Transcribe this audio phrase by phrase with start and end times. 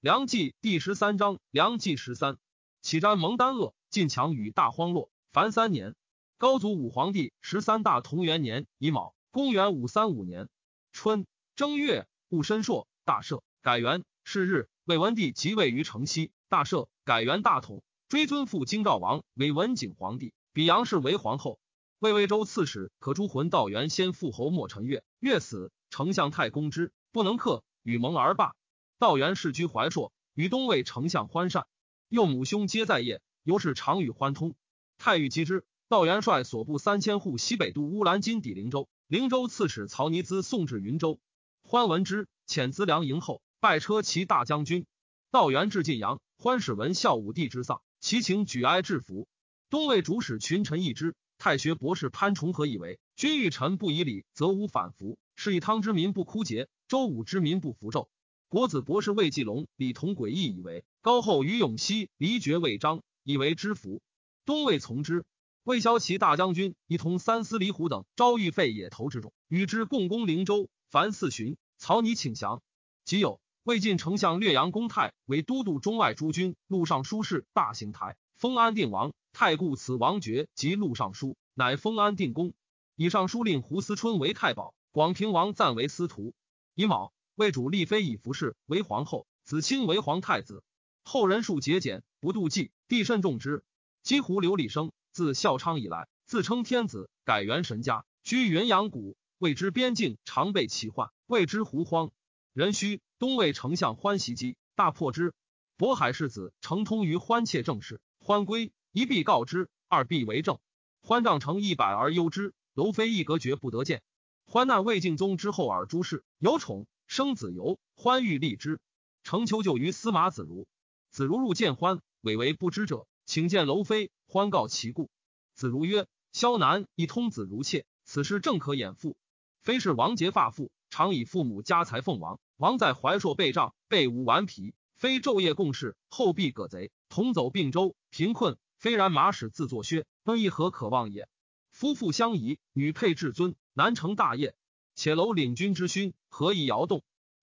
[0.00, 2.38] 梁纪第十三章，梁纪十三，
[2.80, 5.10] 启瞻蒙丹鄂，晋强与大荒落。
[5.30, 5.94] 凡三年，
[6.38, 10.48] 高祖武皇帝十三大同元年乙卯，公元五三五年
[10.90, 14.02] 春正月，戊申朔，大赦，改元。
[14.24, 21.60] 是日，魏文帝即位于城西，大赦，改元大统，追尊父京兆王为文景皇帝，比杨氏为皇后。
[21.98, 28.54] 魏魏州刺史可诛魂道元先父侯莫陈月，月死，丞相太公之，不能克，与蒙而罢。
[29.00, 31.66] 道元世居怀朔，与东魏丞相欢善，
[32.10, 34.54] 幼母兄皆在业，尤是常与欢通。
[34.98, 41.18] 太尉击之，道元帅所部三千户西北渡乌兰金抵灵州，灵州刺史曹尼兹送至云州。
[41.62, 44.84] 欢闻之，遣资粮迎后，拜车骑大将军。
[45.30, 49.26] 道元至晋阳，欢使闻孝武帝之丧，其情举哀致服。
[49.70, 58.06] 东魏主使群臣议之，太学博士潘崇和以为：君欲臣不以礼，则无反服；是以汤之民不枯竭，周武之民不服纣。
[58.50, 64.02] 国子博士魏继龙、李同诡异以为高后于永熙离绝魏章，以为知服。
[64.44, 65.24] 东魏从之。
[65.62, 70.68] 魏骁骑大将军一同三司李虎等招遇废野头之众，与之共攻灵州。
[70.90, 72.60] 凡四旬，曹拟请降。
[73.04, 79.12] 即有魏晋丞相略阳公泰为都督中外诸军，录尚书事大行台，封安定王。
[79.32, 82.52] 太固此王爵及录尚书，乃封安定公。
[82.96, 86.34] 以上书令胡思春为太保，广平王赞为司徒。
[86.74, 87.12] 乙卯。
[87.40, 90.62] 魏主立妃以服侍为皇后，子亲为皇太子。
[91.02, 93.64] 后人数节俭，不妒忌，帝甚重之。
[94.02, 99.16] 姬胡刘李生自孝昌以来，自称天子，改元神家，居云阳谷。
[99.38, 102.10] 谓之边境常被奇患，谓之胡荒。
[102.52, 105.32] 壬戌，东魏丞相欢袭姬，大破之。
[105.78, 110.58] 渤海世子承通于欢切政事，欢归，一必告之，二必为政。
[111.00, 114.02] 欢帐成一百而忧之，楼妃一隔绝不得见。
[114.44, 116.86] 欢难魏敬宗之后而诸事有宠。
[117.10, 118.78] 生子由欢欲立之，
[119.24, 120.68] 成求救于司马子如。
[121.10, 124.12] 子如入见欢，委为不知者，请见楼妃。
[124.28, 125.10] 欢告其故。
[125.56, 129.16] 子如曰：“萧南一通子如妾，此事正可掩父。
[129.60, 132.38] 非是王杰发妇，常以父母家财奉王。
[132.56, 138.56] 王在怀朔被杖，被无顽皮，非昼夜共事，后必葛贼，同走并州，贫困。
[138.78, 141.28] 非然马使自作靴，更亦何可望也？
[141.72, 144.54] 夫妇相宜，女配至尊，难成大业。”
[144.96, 147.02] 且楼领军之勋，何以摇动？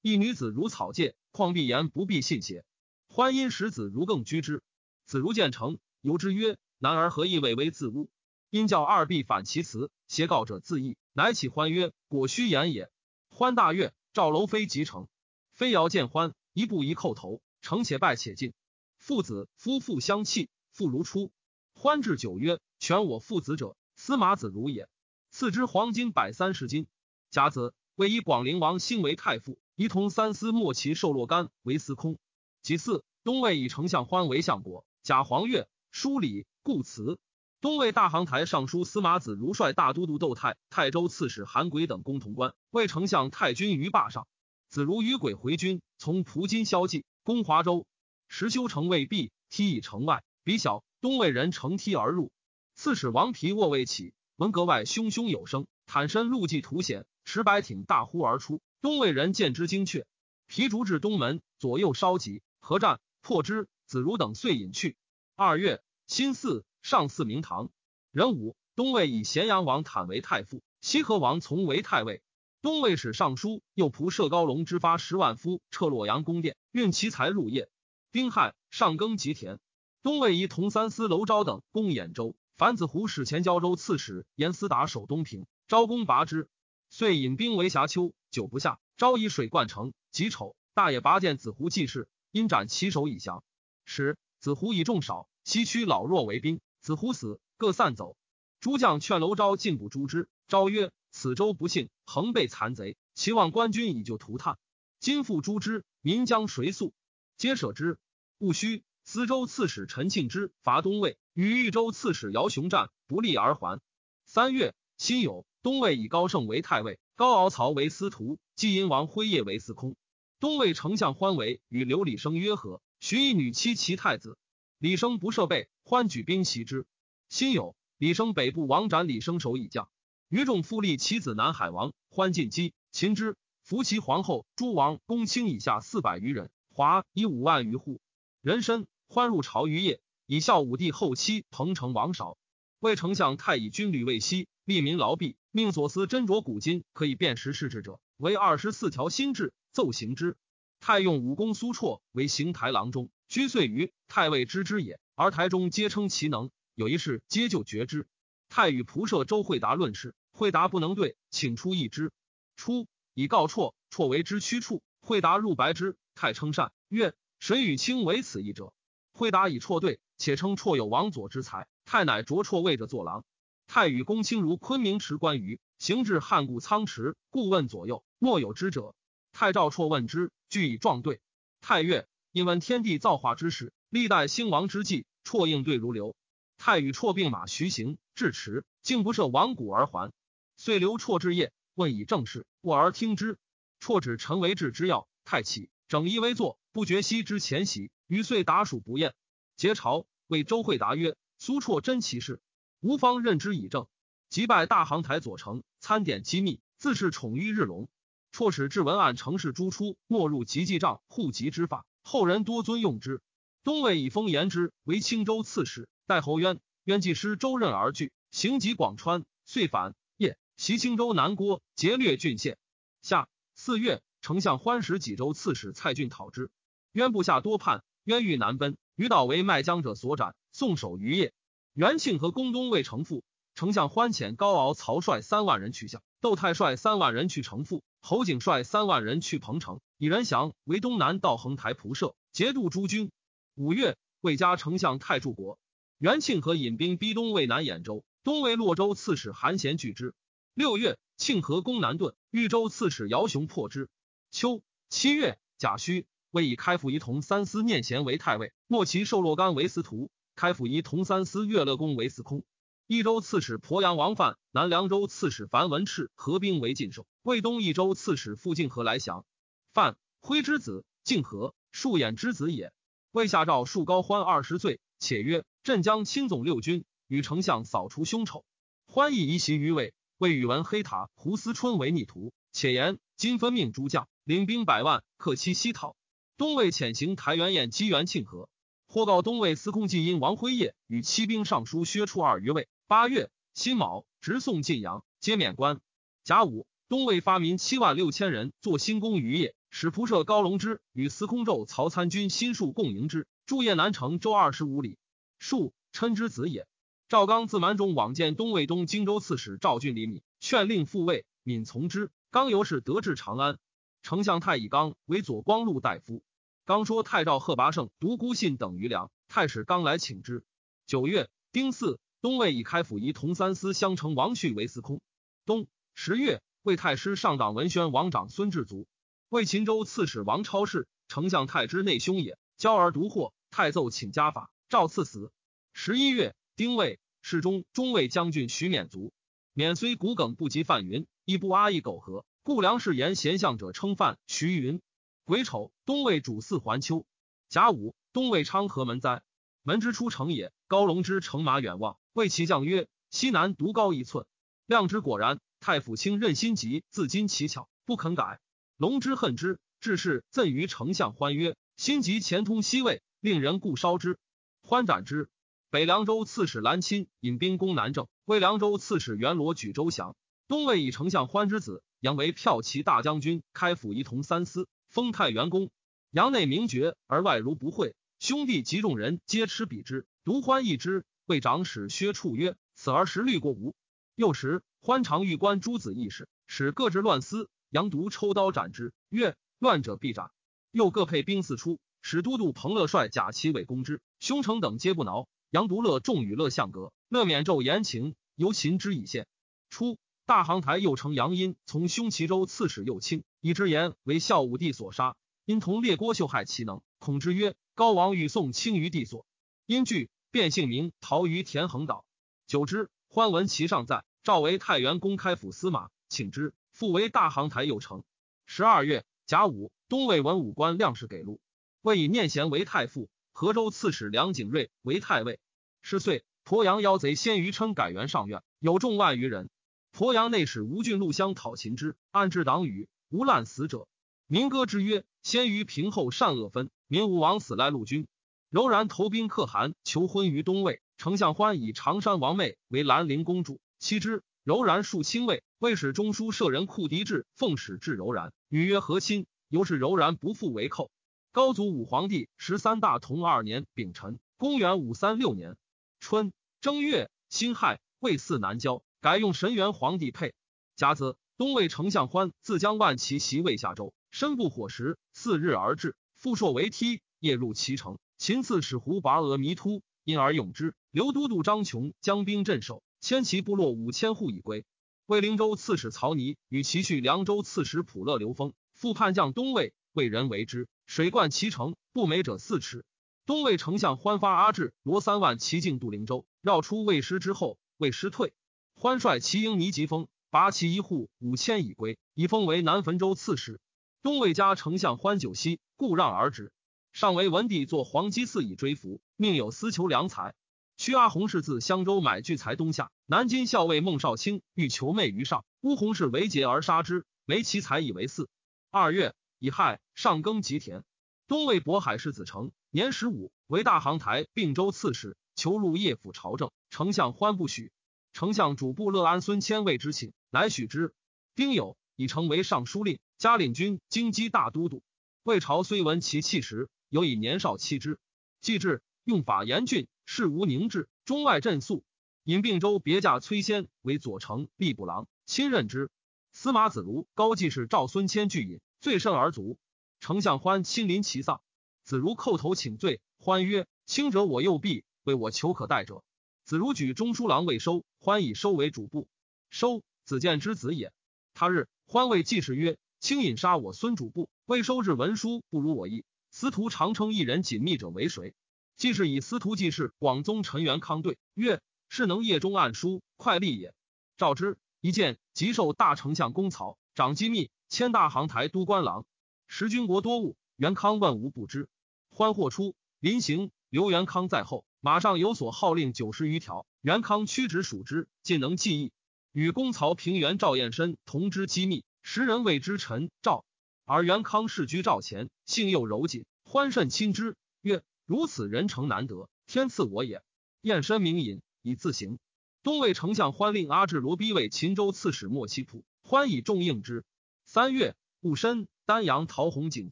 [0.10, 2.64] 一女子如草芥，况必言不必信邪？
[3.10, 4.64] 欢因使子如更居之。
[5.06, 8.10] 子如见成，由之曰：“男儿何意委为自污？”
[8.50, 10.96] 因教二婢反其辞，挟告者自缢。
[11.12, 12.90] 乃起欢曰：“果须言也。”
[13.28, 15.10] 欢大悦，召楼妃即成。
[15.52, 18.54] 妃遥见欢，一步一叩头，成且拜且进。
[18.98, 21.34] 父子夫妇相弃，复如初。
[21.74, 24.88] 欢至九曰：“全我父子者，司马子如也。”
[25.32, 26.88] 赐之黄金百三十斤。
[27.30, 32.18] 甲子，为以广陵王兴为太傅，一同三司莫其受洛干为司空。
[32.64, 34.88] 其次，东魏以丞相欢为相国。
[35.04, 37.20] 贾黄月，书礼故辞。
[37.62, 44.28] 东魏大行台尚书司马子如率大都督窦泰、泰州刺史韩轨等攻潼关，为丞相太君于霸上。
[44.68, 47.86] 子如与轨回军，从蒲津消骑，攻华州。
[48.28, 52.32] 时修城未毕，梯以城外，比小，东魏人乘梯而入。
[52.74, 60.06] 刺史王皮卧未起，闻阁外汹汹有声，坦身露迹图显持白挺大呼而出，东魏人见之惊却。
[60.48, 63.68] 皮竹至东门，左右稍急，合战破之。
[63.86, 64.98] 子如等遂隐去。
[65.36, 67.70] 二月，辛巳，上巳明堂。
[68.12, 72.22] 壬午，东魏以咸阳王坦为太傅，西河王从为太尉。
[72.62, 77.70] 东魏使尚书右仆射高龙之发十万夫撤洛阳宫殿，运其财入邺。
[78.12, 79.60] 丁亥，上耕吉田。
[80.04, 86.50] 东魏以同三司娄昭等攻兖州，樊子胡使前交州刺史严思达守东平，昭公拔之。
[86.90, 88.80] 遂引兵围峡丘，久不下。
[88.98, 89.94] 朝以水灌城。
[90.12, 93.44] 己丑，大野拔剑子胡济事，因斩其首以降。
[93.86, 96.60] 时子胡以众少，西驱老弱为兵。
[96.82, 98.18] 子胡死，各散走。
[98.60, 100.28] 诸将劝楼昭进补诛之。
[100.48, 104.58] 昭曰：“此州不幸，恒被残贼，其望官军以救涂炭。
[105.00, 106.94] 今复诛之，民将谁诉？
[107.36, 108.00] 皆舍之。
[108.40, 113.80] 戊戌，司州刺史陈庆之伐东魏，与豫州刺史姚雄战不利而还。
[114.26, 115.46] 三月，辛酉。
[115.62, 119.96] 东魏以高盛为太尉，高敖曹为司徒，季阴王辉夜为司空。
[120.40, 124.38] 东魏丞相欢为与刘李生约和，许一女妻其太子。
[124.78, 126.86] 李生不设备，欢举兵袭之。
[127.28, 129.90] 辛酉，李生北部王斩李生首以降。
[130.30, 138.00] 余众复立其子南海王，欢进击秦之，扶其皇后诸王公卿以下四百余人，华以五万余户。
[138.44, 142.38] 人参欢入朝于夜，以孝武帝后期彭城王韶。
[142.80, 145.36] 魏丞相太乙军旅未息，利民劳弊。
[145.58, 150.38] 命所司斟酌古今可以辨识世志者，为二十四条新制，奏行之。
[150.80, 155.00] 太用武功苏绰为行台郎中，居岁于太尉知之也。
[155.16, 158.06] 而台中皆称其能，有一事皆就绝之。
[158.50, 162.12] 太与仆射周惠达论事，惠达不能对，请出一之。
[162.56, 164.84] 初，以告绰，绰为之屈处。
[165.02, 168.74] 惠达入白之，太称善，曰：“谁与卿为此一者？”
[169.12, 171.68] 惠达以绰对，且称绰有王佐之才。
[171.84, 173.26] 太乃着绰位者坐郎。
[173.68, 178.96] 太与公卿如昆明池关羽，行至汉故仓池，故问左右，莫有知者。
[179.34, 181.20] 太赵绰问之，俱以状对。
[181.60, 186.16] 太曰：“因闻天地造化之事。”历代兴亡之际，绰应对如流。
[186.58, 190.12] 太与绰并马徐行，至池，竟不涉亡谷而还。
[190.56, 193.38] 遂留绰之夜，问以正事，卧而听之。
[193.82, 195.08] 绰指陈为治之要。
[195.26, 197.92] 太起，整衣为坐，不觉息之前席。
[198.08, 199.14] 余遂达属不厌。
[199.58, 202.42] 结朝，谓周惠达曰：“苏绰真奇事，
[202.80, 203.88] 吴方任之以政。”
[204.30, 207.88] 即拜大行台左丞，参点机密，自是宠于日隆。
[208.34, 213.22] 辍使至文案城市诸出，没入集记帐户籍之法，后人多尊用之。
[213.64, 216.60] 东魏以封言之为青州刺史，代侯渊。
[216.84, 219.96] 渊既失周任而据，行及广川，遂反。
[220.18, 222.58] 夜袭青州南郭，劫掠郡县。
[223.02, 226.52] 夏四月，丞相欢使济州刺史蔡俊讨之。
[226.92, 231.34] 渊部下多叛，渊欲南奔，于岛为卖将者所斩，送守于业。
[231.78, 243.12] 元庆和宫东未城父，丞相欢遣高敖、曹率三万人去向，窦太率三万人去城父，侯景率三万人去彭城，以人降为东南道横台仆射，节度诸军。
[243.54, 245.60] 五月，魏家丞相太柱国，
[246.00, 250.16] 元庆和引兵逼东魏南兖州，东魏洛州刺史韩贤拒之。
[250.56, 253.88] 六月，庆和攻南顿，豫州刺史姚雄破之。
[254.32, 262.44] 秋七月，甲戌，魏以开府仪同三司念贤为太尉，莫其受洛干为司徒，开府仪同三司乐乐公为司空。
[262.86, 269.26] 益州刺史鄱阳王范，南凉州刺史樊文赤合兵为晋寿，魏东益州刺史傅敬和来降。
[269.74, 272.72] 范徽之子，敬和树眼之子也。
[273.12, 278.46] 魏下诏树高欢二十岁，且曰：“朕将亲总六军，与丞相扫除凶丑。”
[278.86, 279.96] 欢意移袭于魏。
[280.20, 285.96] 魏宇文黑塔胡思春为逆徒，且言今分命诸将领兵百万，克期西讨。
[286.38, 288.50] 东魏遣行台元宴击元庆和，
[288.88, 292.68] 或告东魏司空季因王辉业与七兵尚书薛出二于魏。
[292.88, 295.80] 八月辛卯，直送晋阳，皆免官。
[296.24, 299.54] 甲午，东魏发民七万六千人作新宫于业。
[299.70, 304.98] 使仆射高龙之与司空胄曹参军新戍共迎之，驻邺南城周二十五里。
[305.40, 306.66] 戍，琛之子也。
[307.10, 312.10] 赵刚自蛮中往见东魏东荆州刺史赵俊李敏，劝令复位，敏从之。
[312.32, 313.60] 刚由是得至长安。
[314.02, 316.24] 丞相太乙刚为左光禄大夫。
[316.68, 320.44] 刚说太赵贺拔胜独孤信等余粮，太史刚来请之。
[320.86, 325.00] 九月丁巳，东魏以开府仪同三司相承王旭为司空。
[325.46, 328.86] 冬十月，魏太师上党文宣王长孙志卒。
[329.30, 332.38] 为秦州刺史王超氏，丞相太之内兄也。
[332.60, 335.32] 骄而独获，太奏请家法，赵赐死。
[335.72, 339.14] 十一月，丁未，侍中中尉将军徐勉卒。
[339.56, 344.82] 勉虽骨梗不及范云，亦不阿意苟合，故梁氏言贤相者称范徐云。
[345.28, 347.06] 癸丑，东魏主祀还丘。
[347.50, 349.24] 甲午，东魏昌河门灾，
[349.62, 350.54] 门之出城也。
[350.70, 354.26] 高龙之乘马远望，谓其将曰：“西南独高一寸。”
[354.66, 355.42] 亮之果然。
[355.60, 358.40] 太府卿任心急，自矜其巧，不肯改。
[358.78, 364.18] 龙之恨之，至是赠于丞相欢曰：“心急前通西魏，令人故烧之。”
[364.64, 365.30] 欢斩之。
[365.70, 370.16] 北凉州刺史兰钦引兵攻南郑，魏凉州刺史元罗举州降。
[370.48, 375.70] 东魏以丞相欢之子杨为骠骑大将军，开府仪同三司，封太原公。
[376.10, 377.94] 杨内名爵，而外如不讳。
[378.18, 381.06] 兄弟及众人皆吃彼之，独欢一之。
[381.28, 383.76] 为长史薛处曰：“此儿时虑过无？”
[384.18, 387.48] 幼时欢常欲观诸子义事，使各执乱司。
[387.70, 390.32] 杨独抽刀斩之，曰：“乱者必斩。”
[390.74, 395.28] 又各配兵四出，使都督彭乐率甲骑尾攻之，兄城等皆不挠。
[395.52, 399.28] 杨独乐众与乐相隔，乐免昼言情，由秦之以献。
[399.70, 405.16] 初，大行台右丞杨殷从兄齐州刺史右卿，以之言为孝武帝所杀，
[405.46, 409.26] 因同列郭秀害其能，恐之曰：“高王与宋清于帝所。”
[409.66, 412.06] 因惧，变姓名，逃于田横岛。
[412.48, 416.54] 久之，欢闻其上在，召为太原公开府司马，请之。
[416.72, 418.04] 复为大行台右丞。
[418.46, 421.42] 十二月甲午，东魏文武官亮士给禄，
[421.82, 425.40] 魏以念贤为太傅，河州刺史梁景瑞为太尉。
[425.82, 429.50] 是岁，鄱阳妖贼先于琛改元上院，有众万余人。
[429.92, 433.88] 鄱阳内史吴郡陆相讨秦之，暗置党羽，无滥死者。
[434.28, 438.08] 民歌之曰：“先于平后善恶分，民无枉死赖陆军。”
[438.50, 440.82] 柔然投兵可汗，求婚于东魏。
[440.98, 444.24] 丞相欢以常山王妹为兰陵公主，妻之。
[444.44, 450.90] 柔然数亲卫，魏使中书舍人库狄志奉使至柔然，女曰和亲，由是柔然不复为寇。
[451.34, 455.58] 高祖武皇帝十三大同二年丙辰，公元五三六年
[456.00, 460.34] 春正月辛亥，魏嗣南郊，改用神元皇帝配。
[460.78, 468.00] 甲子，东魏丞相欢自将万骑袭魏下州，身不火石，四日而至，复朔为梯，夜入其城。
[468.18, 470.74] 秦刺史胡拔额弥突，因而用之。
[470.90, 474.66] 刘都督张琼将兵镇守，千骑部落五千户以归。
[475.06, 480.68] 魏灵州刺史曹尼与其婿凉州刺史普乐刘封，复叛将东魏，魏人为之。
[480.88, 482.84] 水灌其城，不美者四尺。
[483.28, 488.34] 东魏丞相欢发阿志罗三万骑进杜灵州，绕出魏师之后，魏师退。
[488.74, 493.60] 欢率骑营尼吉风，拔其一户五千以归，以封为南汾州刺史。
[494.04, 496.52] 东魏家丞相欢久息，故让而止。
[496.94, 500.36] 上为文帝作黄鸡寺以追服，命有私求良才。
[500.78, 508.28] 屈阿洪氏自襄州买聚财东下，南京校尉孟少卿欲求媚于上，乌洪氏为劫而杀之，没其才以为嗣。
[508.70, 510.84] 二月乙亥，上耕吉田。
[511.28, 517.72] 东魏渤海氏子成年十五，为大行台并州刺史，求入叶府朝政，丞相欢不许。
[518.14, 520.94] 丞相主簿乐安孙谦谓之请，乃许之。
[521.36, 524.84] 丁酉，已成为尚书令，加领军京畿大都督。
[525.24, 526.70] 魏朝虽闻其气实。
[526.90, 528.00] 有以年少弃之，
[528.40, 531.84] 既至用法严峻，事无宁志，中外震肃。
[532.24, 535.92] 引并州别驾崔先为左丞、吏部郎，亲任之。
[536.32, 539.58] 司马子如、高季氏赵孙谦拒饮，罪甚而卒。
[540.00, 541.42] 丞相欢亲临其丧，
[541.84, 543.02] 子如叩头请罪。
[543.20, 546.06] 欢曰：“轻者我右臂，为我求可代者。”
[546.46, 549.10] 子如举中书郎未收，欢以收为主簿。
[549.50, 550.94] 收子建之子也。
[551.34, 558.34] 他日欢谓季氏曰：“轻引杀我孙主簿，未收至文书，不如我意。”司徒常称一人紧密者为谁？
[558.78, 561.60] 季氏以司徒季氏广宗陈元康对曰
[561.90, 563.74] ：“是能夜中暗书，快立也。”
[564.18, 569.06] 召之一见，即受大丞相公曹，长机密，迁大行台都官郎。
[569.46, 571.68] 时军国多务，元康问无不知。
[572.10, 576.66] 欢获出，临行，刘元康在后，马上有所号令九十余条。
[576.82, 578.94] 元康屈指数之，尽能记忆。
[579.38, 583.46] 与公曹平原赵彦深同知机密，时人谓之陈赵。
[583.86, 590.24] 而元康世居赵前，性又柔谨，欢甚亲之，曰：“如此人诚难得，天赐我也。”
[590.62, 592.18] 燕身名隐，以自行。
[592.64, 597.06] 东魏丞相欢令阿智罗逼为秦州刺史莫其仆，欢以重应之。
[597.46, 599.92] 三月戊申，丹阳陶弘景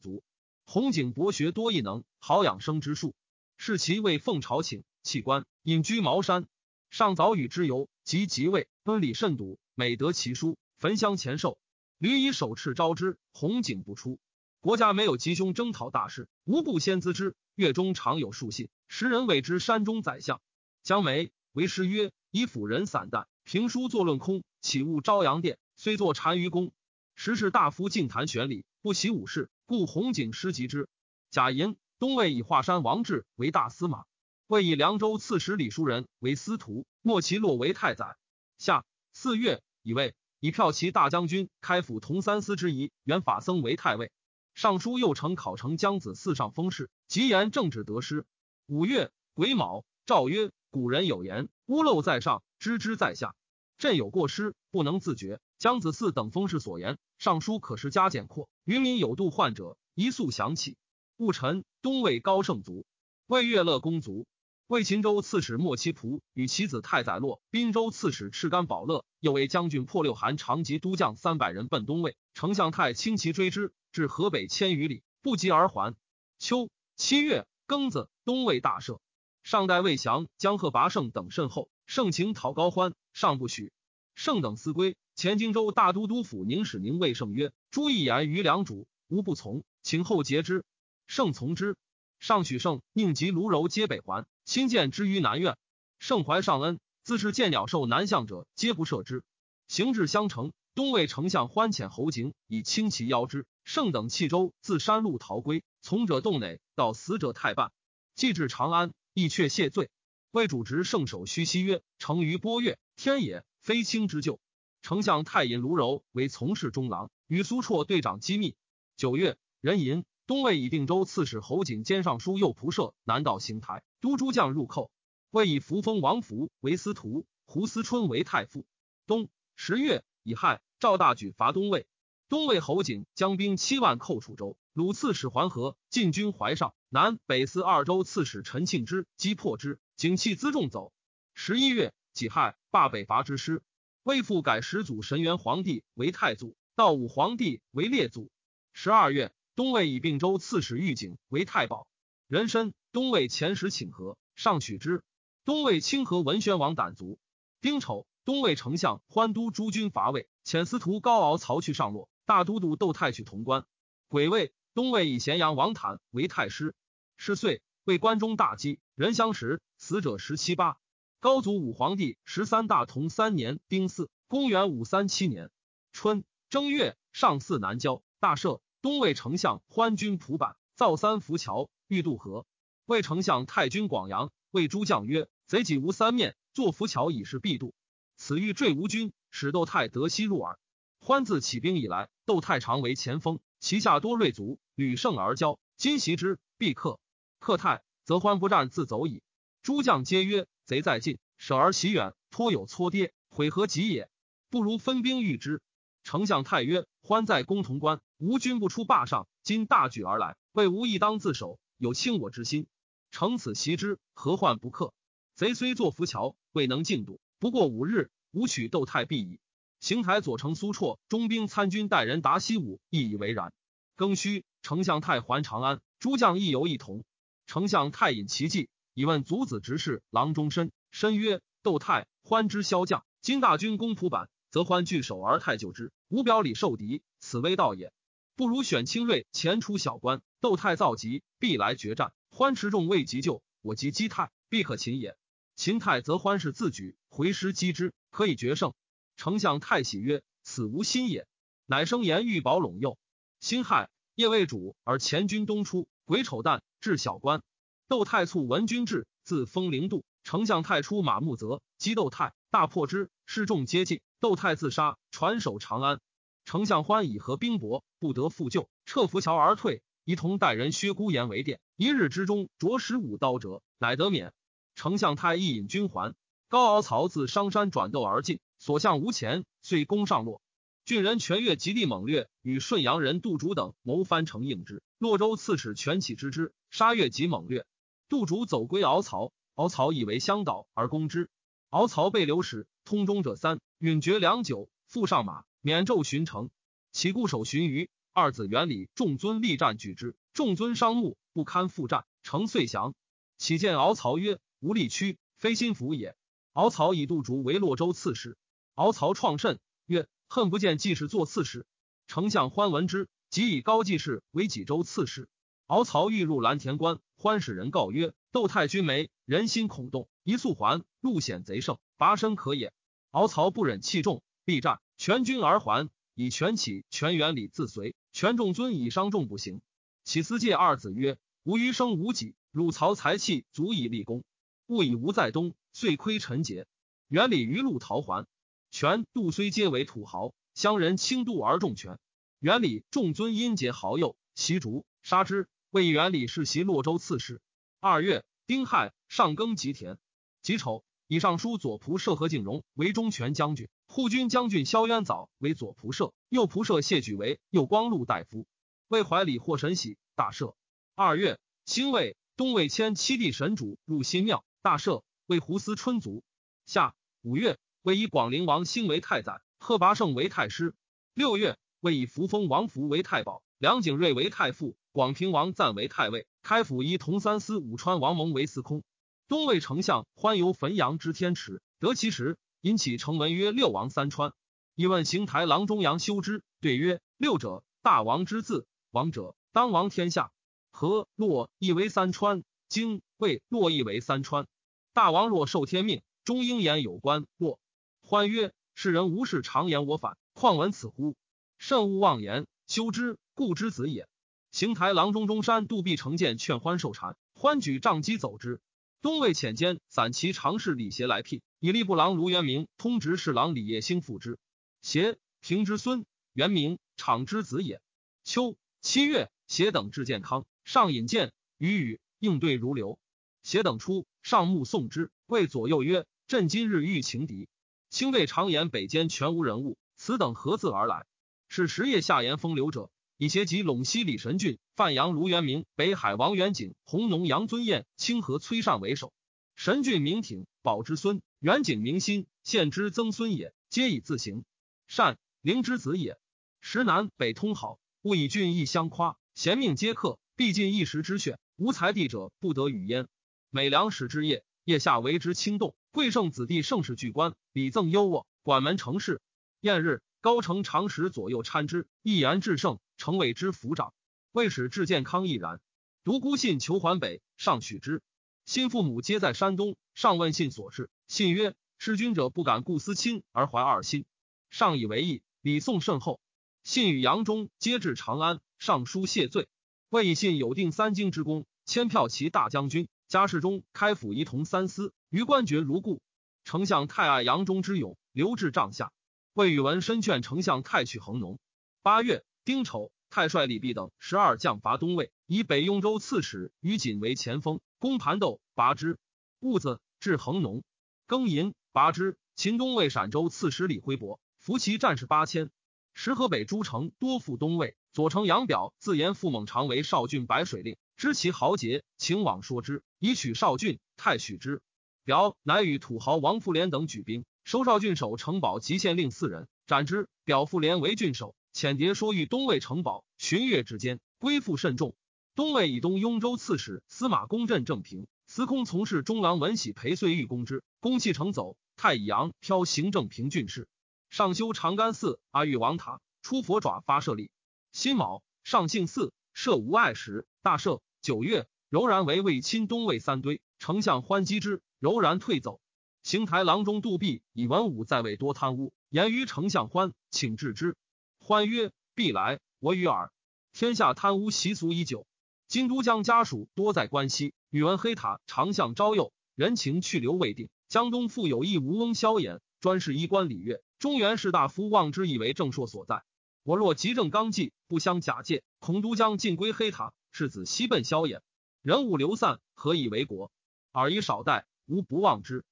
[0.00, 0.24] 卒。
[0.64, 3.14] 弘景博学多异能，好养生之术。
[3.56, 6.48] 是其为奉朝请，弃官，隐居茅山。
[6.90, 11.58] 上早与之游，及即位，分礼甚笃，每得其书，焚香前寿。
[11.98, 14.20] 屡以手敕招之，红景不出。
[14.60, 17.34] 国家没有吉凶征讨大事，无不先咨之。
[17.56, 20.40] 月中常有书信，时人谓之山中宰相。
[20.84, 25.58] 江梅为师曰：“以辅人散淡，评书作论空，岂悟朝阳殿？
[25.74, 26.70] 虽作单于公，
[27.16, 30.88] 时是大夫进谈玄理，不习武事，故红景失及之。”
[31.32, 34.04] 贾寅，东魏以华山王志为大司马，
[34.48, 38.16] 魏以凉州刺史李叔仁为司徒，莫其洛为太宰。
[38.58, 40.14] 下四月，以位。
[40.38, 44.12] 以骠骑大将军、开府同三司之仪原法僧为太尉，
[44.54, 48.24] 尚书右丞考成江子嗣上封事，吉言政治得失。
[48.66, 53.34] 五月癸卯，诏曰：古人有言，屋漏在上，知之在下。
[53.78, 55.40] 朕有过失，不能自觉。
[55.58, 58.48] 江子嗣等封事所言，尚书可是加减括。
[58.62, 60.76] 渔民有度患者，一速想起。
[61.16, 62.86] 戊辰，东魏高圣卒，
[63.26, 64.24] 魏乐乐公卒。
[64.68, 75.94] 魏秦州刺史莫其仆与其子太宰洛，滨州刺史赤干宝乐，又为将军破六韩长吉都将三百人奔东魏，丞相太轻骑追之，至河北千余里，不及而还。
[76.40, 78.98] 秋七月庚子，东魏大赦。
[79.44, 83.70] 上代魏降江贺拔胜等甚厚，盛情讨高欢，上不许。
[84.16, 90.64] 盛等思归，前荆州大都督府宁使宁魏胜曰：“诸一言于良主，吾不从，请后节之。”
[91.06, 91.76] 盛从之。
[92.18, 94.26] 上许胜宁及卢柔皆北还。
[94.44, 95.56] 亲见之于南苑，
[95.98, 99.24] 盛怀上恩，自是见鸟兽南向者，皆不赦之。
[99.66, 103.44] 行至襄城，东魏丞相欢遣侯景以轻骑邀之。
[103.64, 105.64] 盛等弃舟，自山路逃归。
[105.82, 107.72] 从者洞内，到死者太半。
[108.14, 109.90] 既至长安，亦却谢罪。
[110.30, 114.38] 魏主直圣手虚西曰：“成于波月，天也，非卿之咎。”
[114.82, 118.54] 丞相太尹卢柔为从事中郎，与苏绰队长机密。
[118.96, 120.04] 九月，壬寅。
[120.26, 124.90] 东魏以定州刺史侯景兼尚书右仆射，南道行台都诸将入寇。
[125.30, 128.66] 魏以扶风王福为司徒，胡思春为太傅。
[129.06, 131.86] 冬十月乙亥，赵大举伐东魏。
[132.28, 136.74] 东魏侯景将兵七万寇楚州，鲁刺史桓河进军淮上。
[136.88, 140.92] 南北司二州刺史陈庆之击破之，景弃辎重走。
[141.34, 143.62] 十一月己亥，罢北伐之师。
[144.02, 148.28] 魏复改始祖神元皇帝为太祖，道武皇帝为列祖。
[148.72, 149.32] 十二月。
[149.56, 151.88] 东魏以并州刺史玉景为太保，
[152.28, 152.74] 人参。
[152.92, 155.02] 东魏遣使请和，上许之。
[155.46, 157.18] 东魏清河文宣王胆卒。
[157.62, 163.64] 丁丑，东魏丞相欢都诸军伐魏，遣司徒高敖曹去上洛，大都督窦太去潼关。
[164.08, 166.74] 癸未，东魏以咸阳王坦为太师。
[167.16, 170.76] 是岁，为关中大饥，人相食，死者十七八。
[171.18, 175.50] 高祖武皇帝十三大同三年丁巳，公元五三七年
[175.94, 178.60] 春正月，上巳南郊，大赦。
[178.86, 182.46] 东魏丞相欢军蒲坂，造三浮桥，欲渡河。
[182.84, 187.74] 魏丞相太君广阳谓诸将曰：“贼己无三面。”作浮桥以示必渡，
[188.16, 190.60] 此欲坠吴军，使窦太得西入耳。
[191.00, 195.58] 欢自起兵以来，窦太常为前锋，旗下多锐卒，屡胜而骄。
[195.76, 197.00] 今袭之，必克。
[197.40, 199.20] 克泰，则欢不战自走矣。
[199.64, 204.08] 诸将皆曰：“贼在近，舍而其远，颇有搓跌，悔何及也？
[204.48, 205.60] 不如分兵御之。”
[206.06, 212.68] 丞相太曰：“欢在攻潼关，吴军不出霸上，今大举而来，魏吴亦当自守，有轻我之心。
[213.10, 214.94] 乘此袭之，何患不克？”
[215.34, 219.40] 贼虽作浮桥，未能进度，不过五日，吾取窦太必矣。
[219.80, 223.52] 邢台左丞苏绰中兵参军代人达西武亦以为然。
[223.96, 227.02] 庚戌，丞相太还长安，诸将亦游一同。
[227.48, 230.70] 丞相太引其计，以问卒子执事郎中申。
[230.92, 237.92] 申曰：“窦太欢之骁将，今大军攻蒲坂，则欢聚守而太救之，无表里受敌，此危道也。
[238.36, 240.22] 不如选轻锐，前出小关。
[240.40, 242.14] 窦太造急，必来决战。
[242.30, 245.14] 欢持众未急救，我及击太，必可擒也。”
[245.56, 248.72] 秦太则欢是自举回师击之，可以决胜。
[249.18, 251.26] 丞相太喜曰：“此无心也。”
[251.66, 252.96] 乃生言欲保陇右。
[253.40, 257.42] 辛亥，夜未主而前军东出，癸丑旦至小关。
[257.88, 260.06] 窦太卒闻军至，自封陵度。
[260.24, 264.00] 丞相太出马木泽击窦太，大破之，士众皆尽。
[264.20, 266.00] 窦太自杀，传守长安。
[266.44, 269.82] 丞相欢以和兵薄，不得复救，撤浮桥而退。
[270.04, 274.32] 一同带人薛孤言为殿，一日之中着十五刀折，乃得免。
[274.74, 276.14] 丞相太一引军还，
[276.48, 280.40] 高敖曹自商山转斗而进，所向无前，遂攻上洛。
[280.84, 284.82] 郡人全越极地猛略，与顺阳人杜竹等谋翻城应之。
[284.98, 287.66] 洛州刺史全起之之，杀越极猛略。
[288.08, 291.28] 杜竹走归敖曹，敖曹以为相导而攻之。
[291.70, 296.48] 敖曹被留使通中者三，允绝良久，复上马，免胄巡城。
[296.92, 302.94] 其固守巡余，二子元礼众尊力战举之，众尊伤目，不堪复战，城遂降。
[303.36, 304.38] 启见敖曹曰。
[304.60, 306.16] 无力屈，非心服也。
[306.54, 308.38] 敖曹以杜竹为洛州刺史。
[308.74, 311.66] 敖曹创甚，曰：“恨不见季氏做刺史。”
[312.08, 315.28] 丞相欢闻之，即以高季氏为济州刺史。
[315.66, 322.72] 敖曹欲入蓝田关，欢使人告曰：“窦太君没，人心恐动，一速还，路险贼胜，拔身可也。”
[323.16, 325.88] 敖曹不忍弃众，必战，全军而还。
[326.14, 329.62] 以全起、全元礼自随，权重尊以伤众不行。
[330.04, 334.22] 启司戒二子曰：“吾余生无己，汝曹才气足以立功。”
[334.68, 336.66] 勿以吾在东，遂亏陈节。
[337.08, 338.26] 元礼余路逃还。
[338.70, 341.98] 权杜虽皆为土豪，乡人轻度而重权。
[342.38, 345.48] 元礼重尊殷节豪右，袭逐杀之。
[345.70, 347.40] 为元礼世袭洛州刺史。
[347.80, 349.96] 二月，丁亥，上耕吉田。
[350.42, 358.44] 己丑，以上书左仆射何敬荣为中权将军，护军将军萧渊藻为左仆射，右仆射谢举为右光禄大夫。
[358.88, 360.54] 为怀礼获神喜，大赦。
[360.96, 364.44] 二月，辛未，东魏迁七弟神主入新庙。
[364.62, 366.24] 大赦，为胡思春族。
[366.66, 370.74] 夏五月，为以广陵王兴为太宰，贺拔胜为太师。
[371.14, 378.82] 六月，为以扶风王福为太保，梁景瑞为太傅，广平王赞为太尉，开府仪同三司武川王蒙为司空。
[379.28, 384.32] 东魏丞相欢游汾阳之天池，得其时，引起成文曰：“六王三川。”
[384.76, 388.68] 一问邢台郎中杨修之，对曰：“六者，大王之字。
[388.92, 390.30] 王者，当王天下。
[390.70, 394.46] 何洛亦为三川，京魏洛亦为三川。”
[394.94, 397.26] 大王若受天命，终应言有关。
[397.36, 397.58] 若
[398.02, 401.16] 欢曰：“世人无事常言我反，况闻此乎？
[401.58, 402.46] 慎勿妄言。
[402.68, 404.08] 修之，故之子也。”
[404.52, 408.60] 邢台郎中中山杜必成见劝欢受禅，欢举杖击走之。
[409.06, 414.36] 东魏遣监散骑常侍李协来聘，以吏部郎卢元明、通直侍郎李业兴复之。
[414.82, 417.80] 协平之孙，元明敞之子也。
[418.24, 422.98] 秋七月，协等至健康，上引荐，与语应对如流。
[423.44, 424.08] 协等出。
[424.24, 427.48] 上目送之，谓左右曰：“朕今日欲情敌，
[427.90, 431.06] 卿谓常言北间全无人物，此等何自而来？
[431.46, 439.12] 是十夜下言风流者，以协及陇西李神俊、范阳卢元明、北海王元景、弘农杨尊彦、清河崔善为首。
[439.54, 444.44] 神俊名挺，宝之孙；元景明心，献之曾孙也，皆以自行。
[444.86, 446.18] 善灵之子也。
[446.60, 451.38] 时南北通好，勿以郡邑相夸，贤命皆克，必尽一时之选。
[451.56, 453.08] 无才地者，不得与焉。
[453.48, 455.74] 每良史之夜，夜下为之轻动。
[455.90, 459.22] 贵圣子弟盛世巨官，礼赠优渥，管门成事。
[459.60, 463.94] 宴日，高承常时左右参之，一言至圣，成为之府长。
[464.32, 465.60] 魏使至健康亦然。
[466.02, 468.02] 独孤信求还北，上许之。
[468.44, 474.04] 新父母皆在山东，上问信所事，信曰：“弑君者不敢顾思亲而怀二心。”
[474.50, 476.18] 上以为意，礼送甚厚。
[476.64, 479.46] 信与杨忠皆至长安，上书谢罪。
[479.90, 482.88] 魏以信有定三京之功，迁票骑大将军。
[483.06, 486.00] 家世中开府仪同三司，余官爵如故。
[486.42, 488.90] 丞相太爱杨忠之勇，留至帐下。
[489.36, 491.38] 魏宇文深劝丞相太去衡农。
[491.82, 498.98] 八月丁丑，太帅李弼等十二将伐东魏，以北雍州刺史于锦为前锋，攻盘斗，拔之。
[499.40, 500.64] 兀子至衡农，
[501.06, 502.16] 庚寅，拔之。
[502.34, 505.50] 秦东魏陕州刺史李辉伯伏其战士八千。
[505.92, 507.76] 石河北诸城多附东魏。
[507.92, 510.78] 左丞杨表自言傅猛常为少郡白水令。
[510.96, 513.80] 知其豪杰，请往说之，以取少郡。
[513.98, 514.62] 太许之。
[515.04, 520.08] 表乃与土豪王复连等举兵，收少郡守城堡及县令四人，斩之。
[520.24, 524.96] 表复连为郡守，遣谍说欲东魏城堡，旬月之间，归附甚众。
[525.36, 531.56] 东魏以东雍州刺史司马公镇正平，司空从事中郎文喜裴遂欲攻之，公弃城走。
[531.76, 533.68] 太乙阳飘行正平郡事，
[534.10, 537.30] 上修长干寺阿育王塔，出佛爪发舍利。
[537.70, 540.80] 辛卯，上兴寺设无碍时，大赦。
[541.00, 545.60] 九月，柔然为魏亲东魏三堆，丞相欢击之，柔然退走。
[546.06, 550.76] 邢台郎中杜弼以文武在位多贪污，言于丞相欢，请治之。
[551.18, 553.10] 欢曰：“必来，我与尔。
[553.52, 555.04] 天下贪污习俗已久，
[555.48, 560.48] 今都江家属多在关西，宇文黑塔常向招诱，人情去留未定。
[560.68, 566.04] 江东复有一吴翁萧衍，专事衣冠礼乐，中原士大夫望之以为正朔所在。
[566.44, 571.22] 我若急正刚纪，不相假借，恐都江尽归黑塔。”世子西奔萧衍，
[571.62, 573.32] 人物流散，何以为国？
[573.72, 575.44] 尔以少待，吾不忘之。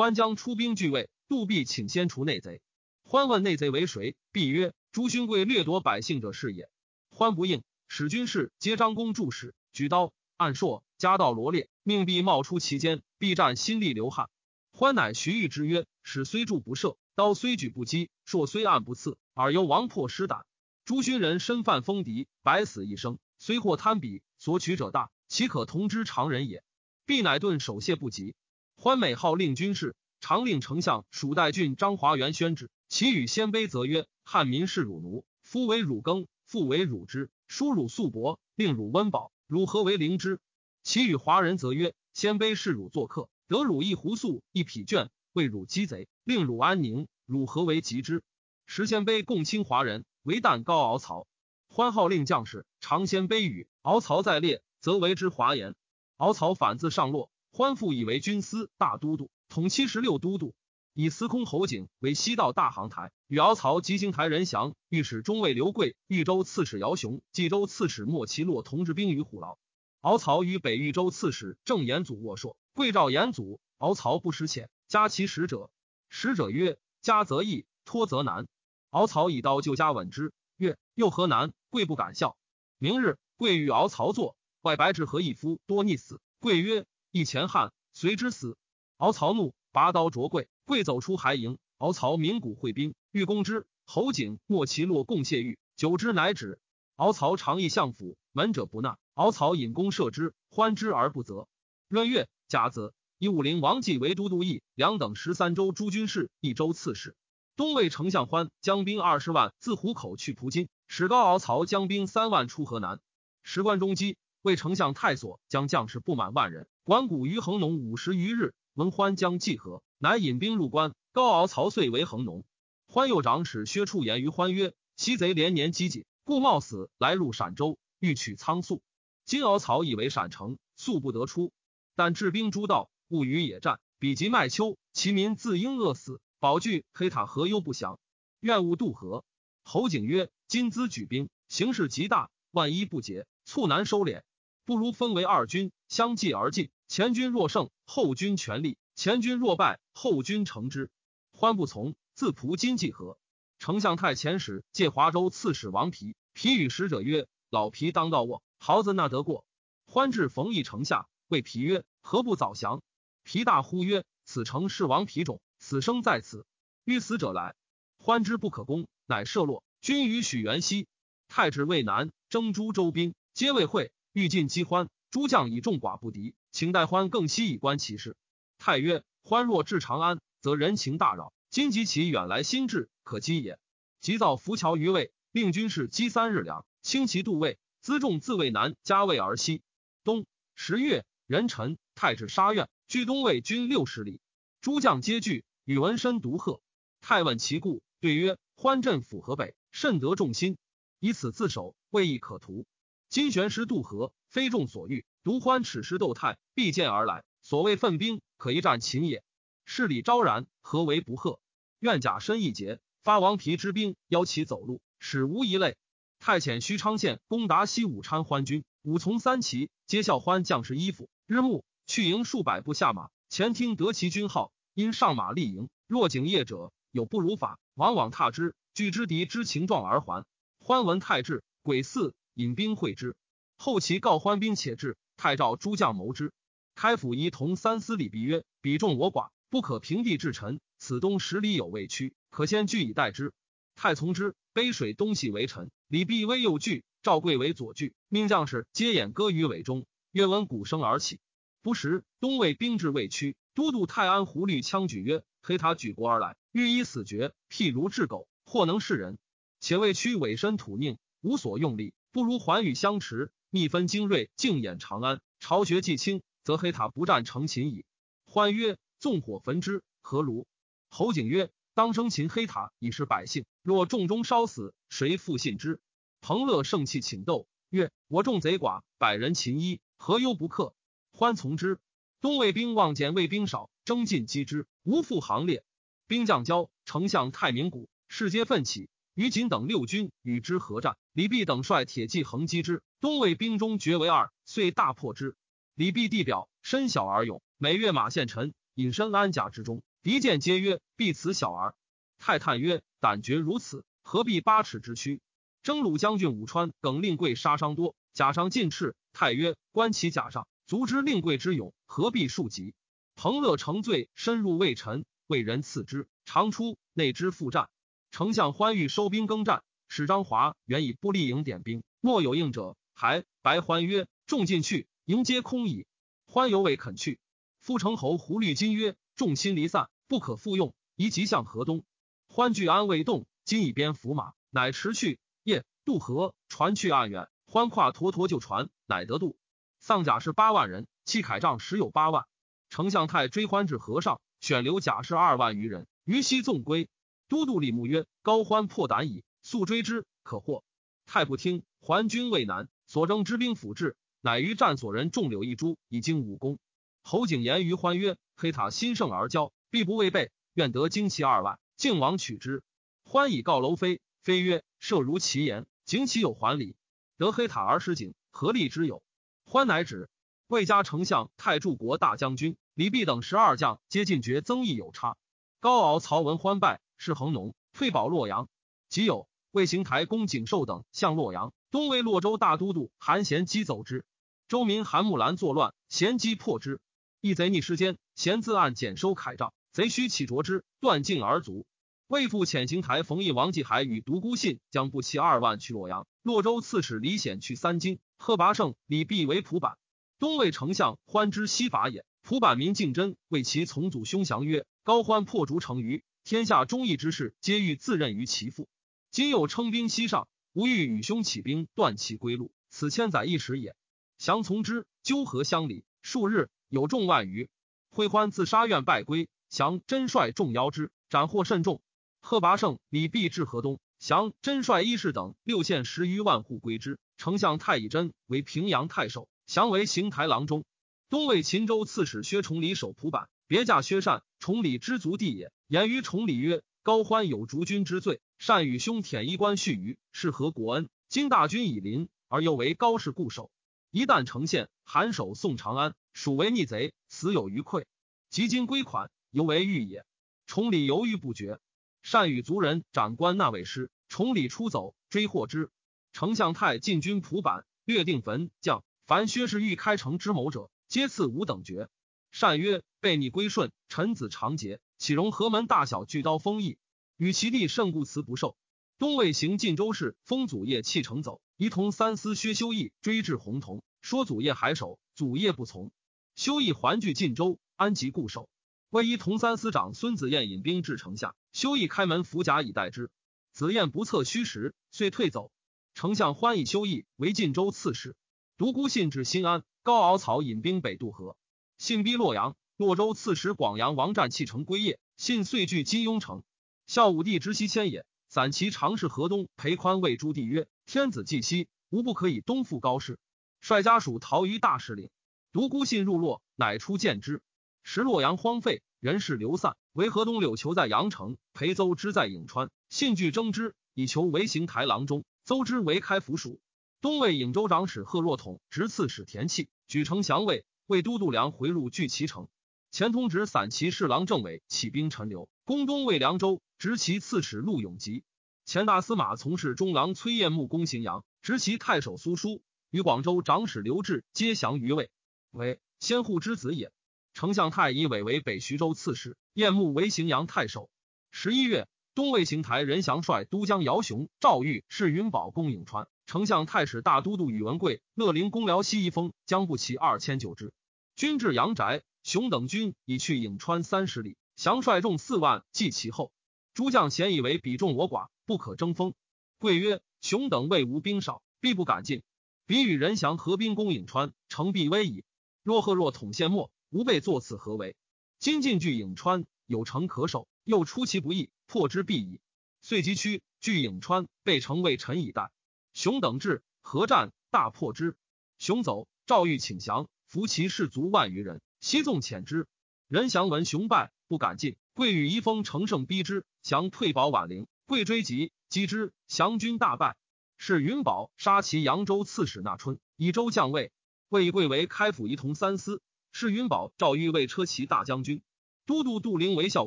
[0.00, 2.62] 欢将出兵拒魏，杜弼请先除内贼。
[3.02, 4.16] 欢问内贼为谁？
[4.32, 6.70] 弼曰：朱勋贵掠夺百姓者是也。
[7.10, 13.02] 欢不应，使军士皆张弓助使，举刀按槊，夹道罗列，命必冒出其间。
[13.18, 14.30] 必战心力流汗。
[14.72, 20.46] 欢乃徐彧之曰：使虽助不赦，刀虽举不击，槊虽按不刺，尔犹王破失胆。
[20.86, 23.18] 朱勋人身犯封敌，百死一生。
[23.38, 26.64] 虽获贪鄙，所取者大，岂可同之常人也？
[27.04, 28.34] 必乃顿守谢不及。
[28.82, 32.70] 欢美号令军事，常令丞相蜀代郡张华元宣旨。
[32.88, 40.40] 其与鲜卑则曰：汉民是汝奴，夫为汝耕，父为汝织，叔汝素帛，令汝温饱，汝何为灵之？
[40.82, 48.22] 其与华人则曰：鲜卑是汝作客，得汝一壶粟，一匹绢，为汝鸡贼，令汝安宁，汝何为及之？
[48.64, 51.26] 时鲜卑共亲华人，为旦高敖曹。
[51.68, 55.74] 欢号令将士常鲜卑语，敖曹在列，则为之华言。
[56.16, 60.54] 敖曹反自上洛，欢复以为军司大都督，统七十六都督，
[60.94, 63.10] 以司空侯景为西道大行台。
[63.26, 69.58] 与敖曹及行台人降，御史中尉刘贵、豫州刺史姚雄、冀州刺史莫其洛同治兵于虎牢。
[70.00, 75.70] 敖曹与北豫州刺史郑延祖握硕，贵召延祖，敖曹不识遣，加其使者。
[76.08, 78.46] 使者曰：“加则易，脱则难。”
[78.90, 80.32] 敖曹以刀就加稳之。
[80.56, 81.52] 曰：又何难？
[81.68, 82.36] 贵不敢笑。
[82.78, 86.20] 明日，贵与敖曹坐，外白至和一夫多溺死。
[86.40, 88.56] 贵曰：一前汉，随之死。
[88.96, 90.48] 敖曹怒，拔刀啄贵。
[90.64, 91.58] 贵走出还营。
[91.78, 93.66] 敖曹鸣鼓会兵，欲攻之。
[93.84, 96.60] 侯景、莫其洛共谢玉，久之乃止。
[96.94, 98.96] 敖曹常议相府，门者不纳。
[99.14, 101.48] 敖曹引弓射之，欢之而不责。
[101.88, 107.16] 闰月甲子，以武陵王继为都督义两等十三州诸军事，一州刺史。
[107.56, 113.00] 东魏丞相欢将兵二十万自湖口去蒲津，使高敖曹将兵三万出河南。
[113.42, 118.52] 时关中饥，魏丞相太所将将士不满万人，管谷于恒农五十余日。
[118.74, 120.92] 闻欢将济河，乃引兵入关。
[121.12, 122.44] 高敖曹遂为恒农。
[122.88, 128.82] 欢右长史薛处言于欢曰：“西贼连年积谨，故冒死来入陕州，欲取仓粟。
[129.24, 131.52] 今敖曹以为陕城，粟不得出。
[131.94, 138.00] 但治兵诸道，勿与野战，彼及麦丘，其民自应饿死。”宝具黑塔何忧不降？
[138.40, 139.24] 愿勿渡河。
[139.62, 144.22] 侯景曰：“今兹举兵，形势极大，万一不捷，促难收敛。
[144.70, 146.70] 不如分为二军，相继而进。
[146.86, 150.92] 前军若胜，后军全力；前军若败，后军乘之。”
[151.34, 153.18] 欢不从，自仆金济河。
[153.58, 159.44] 丞相太前使借华州刺史王皮，皮与使者曰：“老皮当道卧，豪子那得过？”
[159.90, 162.80] 欢至冯异城下，谓皮曰：“何不早降？”
[163.24, 166.46] 皮大呼曰：“此城是王皮种。”死生在此，
[166.84, 167.56] 欲死者来，
[167.98, 169.64] 欢之不可攻，乃射落。
[169.80, 170.86] 君与许元熙，
[171.26, 174.88] 太子渭南征诸州兵，皆未会，欲尽饥欢。
[175.10, 178.16] 诸将以众寡不敌，请待欢更西以观其事。
[178.58, 181.32] 太曰：欢若至长安，则人情大扰。
[181.50, 183.58] 今及其远来心志，可击也。
[184.00, 189.62] 即造浮桥于魏，令军士积三日粮，轻骑渡魏，辎重自渭南加魏而西。
[190.04, 194.20] 冬十月，壬辰，太至沙苑，距东魏军六十里。
[194.60, 196.62] 诸将皆惧，宇文深独贺。
[197.00, 200.56] 太问其故，对曰：欢镇府河北，甚得众心，
[201.00, 202.64] 以此自守，未易可图。
[203.10, 205.04] 金玄师渡河，非众所欲。
[205.24, 207.24] 独欢此时斗泰，必见而来。
[207.42, 209.24] 所谓奋兵，可一战秦也。
[209.64, 211.40] 势力昭然，何为不贺？
[211.80, 215.76] 愿甲申一节，发王皮之兵，邀其走路，使无一类。
[216.20, 221.10] 太遣徐昌县攻达西武参欢军，武从三骑皆校欢将士衣服。
[221.26, 225.68] 日暮，去营数百步下马，前听得其军号，因上马立营。
[225.88, 230.24] 若景业者，有不如法，往往踏之，拒之敌之情状而还。
[230.60, 232.14] 欢闻太至，鬼四。
[232.34, 233.16] 引兵会之，
[233.56, 236.32] 后其告欢兵且至，太召诸将谋之。
[236.74, 240.60] 开府仪同三司礼毕曰：“彼众我寡，不可平地至臣。
[240.78, 243.32] 此东十里有未屈，可先据以待之。”
[243.76, 244.34] 太从之。
[244.52, 249.86] 杯水东西为臣，李必威右拒，赵贵为左拒，命将士皆掩歌于尾中。
[250.10, 251.20] 曰闻鼓声而起。
[251.62, 259.18] 不时，东魏兵至未屈，都督泰安胡律枪举曰：“黑塔举国而来，欲以死绝，譬如治狗，或能是人。
[259.60, 265.20] 且未屈委身土佞，无所用力。”不如环宇相持，密分精锐，静掩长安。
[265.38, 267.84] 巢穴既清，则黑塔不战成秦矣。
[268.26, 270.46] 欢曰：“纵火焚之，何如？”
[270.90, 273.44] 侯景曰：“当生擒黑塔，以示百姓。
[273.62, 275.80] 若众中烧死，谁复信之？”
[276.20, 280.74] 彭乐盛气请斗，曰：“我众贼寡，百人擒一，何忧不克？”
[281.12, 281.78] 欢从之。
[282.20, 285.64] 东魏兵望见魏兵少，争进击之，无复行列。
[286.06, 288.90] 兵将交，丞相太明谷，士皆奋起。
[289.14, 295.36] 于锦等六军与之合战，李弼等率铁骑横击之，东魏兵中决为二，遂大破之。
[295.74, 299.82] 李弼地表身小而勇，每越马献臣，隐身安甲之中。
[300.02, 301.74] 敌见皆曰：“必此小儿。”
[302.18, 305.20] 太叹曰：“胆决如此，何必八尺之躯？”
[305.62, 308.94] 征虏将军武川耿令贵杀伤多，甲上尽赤。
[309.12, 312.74] 太曰：“观其甲上，足知令贵之勇，何必数及？”
[313.16, 317.68] 彭乐乘醉，深入魏臣，为人赐之，常出内之复战。
[318.10, 322.76] 丞相欢欲收兵更战，使张华原以不利营点兵，莫有应者。
[322.92, 325.86] 还白欢曰：“众进去，营皆空矣。”
[326.26, 327.18] 欢犹未肯去。
[327.60, 331.84] 夫城侯胡律金曰：“众心离散，不可复用，宜急向河东。”
[332.28, 335.18] 欢据安未动，今以鞭伏马，乃驰去。
[335.44, 337.28] 夜渡河，船去岸远。
[337.46, 339.38] 欢跨沱沱旧船，乃得渡。
[339.78, 342.26] 丧甲士八万人，弃铠仗十有八万。
[342.68, 346.88] 丞相太追欢至河上，选留甲士二万余人，于西纵归。
[347.30, 350.64] 都督李牧曰：“高欢破胆矣，速追之，可获。”
[351.06, 356.58] 太不听，还军未南，所征之兵辅至，乃于战所人众柳一株，以经武功。
[357.02, 362.64] 侯景言于欢曰：“黑塔新盛而骄，必不畏备，愿得精骑二万，靖王取之。”
[363.06, 366.74] 欢以告楼飞，飞曰：“设如其言，景岂有还礼？
[367.16, 369.04] 得黑塔而失景，何利之有？”
[369.46, 370.10] 欢乃止。
[370.48, 375.16] 魏家丞相太柱国大将军李弼等十二将皆进爵，增益有差。
[375.60, 376.80] 高敖曹文欢败。
[377.00, 378.50] 是恒农退保洛阳，
[378.90, 381.54] 即有魏邢台公景寿等向洛阳。
[381.70, 384.04] 东魏洛州大都督韩贤击走之，
[384.48, 386.78] 州民韩木兰作乱，贤击破之。
[387.22, 391.64] 一贼逆时间，贤自暗减收铠杖，贼须起着之，断颈而卒。
[392.06, 396.06] 魏父遣行台冯异王继海与独孤信将步骑二万去洛阳。
[396.22, 399.78] 洛州刺史李显去三京，贺拔胜、李弼为蒲坂。
[400.18, 402.04] 东魏丞相欢之西法也。
[402.20, 406.04] 蒲坂民敬真为其从祖兄降曰：高欢破竹成鱼。
[406.24, 408.68] 天下忠义之士，皆欲自任于其父。
[409.10, 412.52] 今又称兵西上，吾欲与兄起兵，断其归路。
[412.68, 413.74] 此千载一时也。
[414.16, 417.48] 降从之，纠合乡里，数日有众万余。
[417.90, 421.82] 会欢自杀，愿败归，降真率众邀之，斩获甚众。
[422.20, 426.98] 贺拔胜、李弼至河东，降真率一士等六县十余万户归之。
[427.16, 430.64] 丞相太乙真为平阳太守，降为邢台郎中。
[431.08, 434.22] 东魏秦州刺史薛崇礼守蒲坂，别驾薛善。
[434.38, 435.50] 崇礼知足地也。
[435.66, 440.88] 言于崇礼曰：“高欢有逐君之罪，善与兄舔衣冠续余，是何国恩？
[441.08, 443.50] 今大军已临，而又为高氏固守，
[443.90, 447.88] 一旦呈现，韩首送长安，属为逆贼，死有余愧。
[448.28, 450.04] 及今归款，犹为欲也。”
[450.46, 451.58] 崇礼犹豫不决。
[452.02, 455.70] 善与族人斩官那位师，崇礼出走，追获之。
[456.12, 461.88] 丞相太进军蒲坂，略定坟将，凡薛氏欲开城之谋者，皆赐五等爵。
[462.30, 466.76] 善曰：“被逆归顺，臣子长节。”岂容何门大小巨刀锋意？
[467.16, 468.56] 与其弟甚故辞不受。
[468.98, 475.90] 东魏行晋州事，封祖业弃城走，仪同三司薛修义追至洪同，说祖业还守，祖业不从。
[476.36, 478.50] 修义还据晋州，安吉固守。
[478.90, 483.10] 魏仪同三司长孙子彦引兵至城下，修义开门伏甲以待之。
[483.52, 485.50] 子彦不测虚实，遂退走。
[485.94, 488.14] 丞相欢以修义为晋州刺史。
[488.58, 491.36] 独孤信至新安，高敖草引兵北渡河，
[491.80, 492.56] 信逼洛阳。
[492.76, 496.42] 洛州刺史广阳王战弃城归业，信遂据金庸城。
[496.86, 503.18] 孝武帝之西迁也，散骑常侍河东裴宽谓朱棣曰：“天子既息，无不可以东赴高氏。”
[503.62, 505.08] 率家属逃于大石岭。
[505.52, 507.40] 独孤信入洛，乃出见之。
[507.82, 512.70] 时洛阳荒废，人事流散，唯河东柳求在阳城，裴邹之在颍川。
[512.90, 515.24] 信惧争之，以求为行台郎中。
[515.46, 516.60] 邹之为开府属。
[517.00, 520.66] 东魏颍州长史贺若统执刺史田契，举城降魏。
[520.90, 522.48] 魏都督梁回入聚齐城。
[522.90, 528.24] 前通直散骑侍郎郑伟起兵陈留，攻东魏凉州，执其刺史陆永吉。
[528.64, 535.12] 前大司马从事中郎崔彦木攻荥阳，执其太守苏书与广州长史刘志皆降于魏，
[535.52, 536.90] 为先户之子也。
[537.34, 540.90] 丞相太乙伟为北徐州刺史，彦木为荥阳太守。
[541.30, 550.72] 十一月，东魏邢台任祥率都江姚雄、赵玉是云宝攻颍川，丞相太史大都督宇文贵、乐陵公辽西一封将不齐二千九之，
[551.20, 552.02] 军至阳宅。
[552.22, 556.32] 熊等军已去颍川三十里，降率众四万，继其后。
[556.72, 559.12] 诸将咸以为彼众我寡，不可争锋。
[559.58, 562.22] 贵曰：“熊等魏无兵少，必不敢进。
[562.64, 565.22] 彼与人降合兵攻颍川，城必危矣。
[565.62, 567.96] 若贺若统献末，吾辈作此何为？
[568.38, 572.40] 今进据颍川，有城可守，又出其不意，破之必矣。
[572.80, 575.50] 遂急趋据颍川，备城为臣以待。
[575.92, 578.16] 熊等至，合战，大破之。
[578.58, 582.68] 熊走，赵欲请降，伏其士卒万余人。”西纵遣之，
[583.08, 584.76] 任祥闻雄败，不敢进。
[584.94, 587.66] 贵与遗封乘胜逼之，降退保宛陵。
[587.86, 590.16] 贵追击，击之，降军大败。
[590.56, 593.90] 是云宝杀其扬州刺史纳春，以州将尉。
[594.28, 596.00] 魏贵为开府仪同三司。
[596.32, 598.40] 是云宝赵玉为车骑大将军。
[598.86, 599.86] 都督杜陵为孝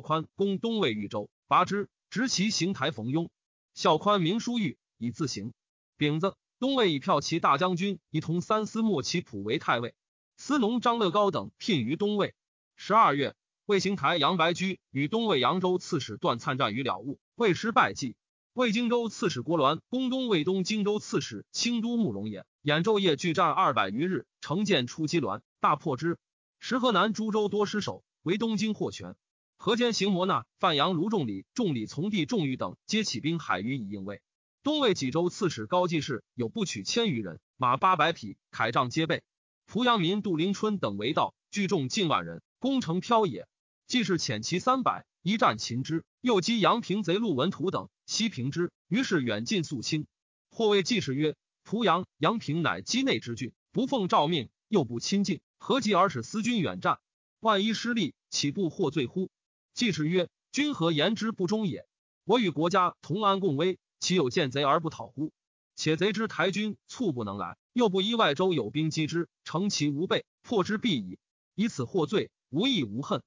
[0.00, 3.30] 宽攻东魏豫州，拔之，执其行台冯庸。
[3.72, 5.54] 孝宽名书玉，以自行。
[5.96, 9.94] 丙子，东魏以骠骑大将军仪同三司莫其普为太尉。
[10.36, 12.34] 司农张乐高等聘于东魏。
[12.76, 13.34] 十二月，
[13.66, 18.16] 魏行台杨白驹与东魏扬州刺史段粲战于了悟，魏师败绩。
[18.52, 26.18] 魏荆州刺史郭栾攻东魏东荆州刺史清都慕容衍，衍昼夜拒战二百余日，乘舰出击栾，大破之。
[26.58, 29.16] 时河南诸州多失守，为东京获全。
[29.56, 34.20] 河间行摩纳、范阳卢仲礼、仲礼从弟仲玉等皆起兵海隅以应魏。
[34.62, 39.22] 东魏济州刺史高季氏有不取千余人，马八百匹，铠仗皆备。
[39.66, 43.48] 濮阳民杜临春等为道，聚众近万人，攻城飘野。
[43.86, 46.04] 既是遣骑三百，一战擒之。
[46.20, 48.70] 又击阳平贼陆文图等，西平之。
[48.88, 50.06] 于是远近肃清。
[50.50, 57.00] 或谓季氏曰：“濮阳、阳平乃畿内之郡，不奉诏命，又不亲近，何及而使思君远战？
[57.40, 59.30] 万一失利，岂不获罪乎？”
[59.74, 61.86] 季氏曰：“君何言之不忠也？
[62.24, 65.32] 我与国家同安共危，岂有见贼而不讨乎？
[65.76, 71.18] 且贼之台军猝不能来。”又不依外州有兵击之，乘其无备，破之必矣。
[71.56, 73.20] 以此获罪，无义无恨。